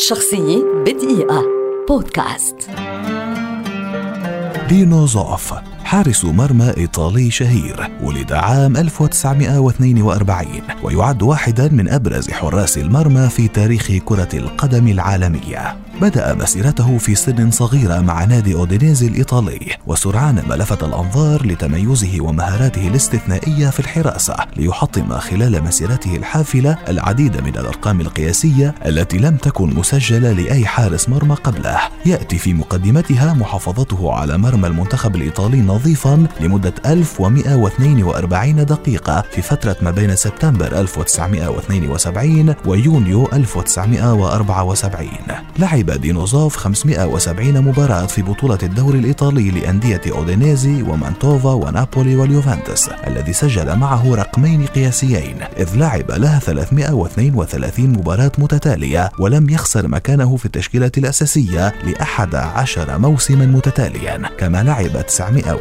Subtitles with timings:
[0.00, 1.44] شخصية بدقيقة.
[1.88, 2.56] بودكاست.
[4.68, 5.54] دينو زوف
[5.90, 10.46] حارس مرمى إيطالي شهير ولد عام 1942
[10.82, 15.76] ويعد واحدا من أبرز حراس المرمى في تاريخ كرة القدم العالمية.
[16.00, 22.88] بدأ مسيرته في سن صغيرة مع نادي أودينيزي الإيطالي وسرعان ما لفت الأنظار لتميزه ومهاراته
[22.88, 30.32] الاستثنائية في الحراسة ليحطم خلال مسيرته الحافلة العديد من الأرقام القياسية التي لم تكن مسجلة
[30.32, 31.78] لأي حارس مرمى قبله.
[32.06, 39.90] يأتي في مقدمتها محافظته على مرمى المنتخب الإيطالي نظيفا لمدة 1142 دقيقة في فترة ما
[39.90, 45.08] بين سبتمبر 1972 ويونيو 1974
[45.58, 53.76] لعب دينوزوف 570 مباراة في بطولة الدوري الإيطالي لأندية أودينيزي ومانتوفا ونابولي واليوفنتوس الذي سجل
[53.76, 61.74] معه رقمين قياسيين إذ لعب لها 332 مباراة متتالية ولم يخسر مكانه في التشكيلة الأساسية
[61.84, 64.30] لأحد عشر موسما متتاليا.
[64.38, 64.96] كما لعب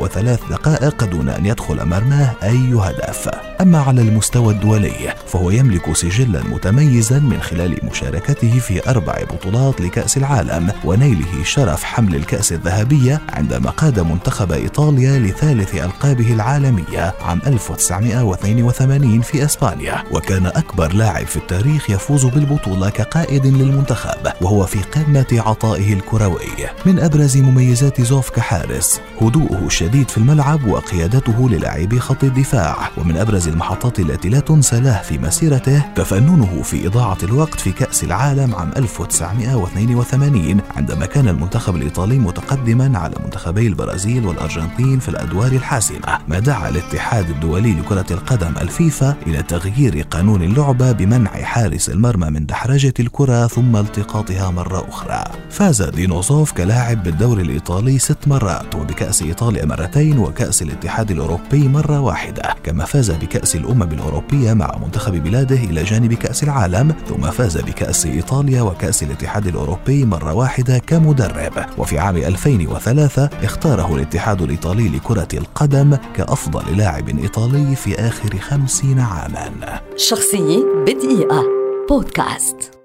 [0.09, 3.48] 903 دقائق دون أن يدخل مرماه أي هدف.
[3.61, 10.17] أما على المستوى الدولي فهو يملك سجلا متميزا من خلال مشاركته في أربع بطولات لكأس
[10.17, 19.21] العالم ونيله شرف حمل الكأس الذهبية عندما قاد منتخب إيطاليا لثالث ألقابه العالمية عام 1982
[19.21, 20.03] في إسبانيا.
[20.11, 26.47] وكان أكبر لاعب في التاريخ يفوز بالبطولة كقائد للمنتخب وهو في قمة عطائه الكروي.
[26.85, 32.89] من أبرز مميزات زوف كحارس هدوءه الشديد في الملعب وقيادته للاعبي خط الدفاع.
[32.97, 38.03] ومن أبرز المحطات التي لا تنسى له في مسيرته تفننه في إضاعة الوقت في كأس
[38.03, 46.17] العالم عام 1982 عندما كان المنتخب الإيطالي متقدما على منتخبي البرازيل والأرجنتين في الأدوار الحاسمة.
[46.27, 52.45] ما دعا الاتحاد الدولي لكرة القدم الفيفا إلى تغيير قانون اللعبة بمنع حارس المرمى من
[52.45, 55.23] دحرجة الكرة ثم التقاطها مرة أخرى.
[55.49, 62.55] فاز دينوزوف كلاعب بالدوري الإيطالي ست مرات وبكأس إيطاليا مرتين وكأس الاتحاد الأوروبي مرة واحدة.
[62.63, 68.05] كما فاز بكأس الأمم الأوروبية مع منتخب بلاده إلى جانب كأس العالم ثم فاز بكأس
[68.05, 71.65] إيطاليا وكأس الاتحاد الأوروبي مرة واحدة كمدرب.
[71.77, 79.81] وفي عام 2003 اختاره الاتحاد الإيطالي لكرة القدم كأفضل لاعب إيطالي في آخر خمسين عاما.
[79.95, 81.43] شخصية بدقيقة.
[81.89, 82.78] بودكاست.